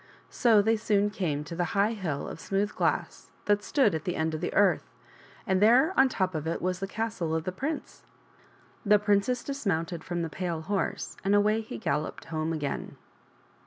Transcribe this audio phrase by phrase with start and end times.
[0.31, 4.15] So they soon came to the high hill of smooth glass that stood at the
[4.15, 4.89] end of the earth,
[5.45, 8.01] and there, on top of it, was the castle of the prince.
[8.83, 12.97] The princess dismounted from the pale horse, and away he galloped home again.